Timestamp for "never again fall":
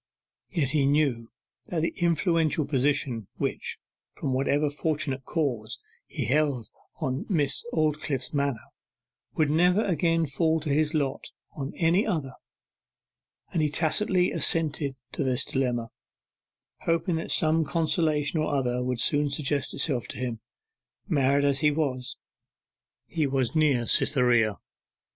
9.51-10.59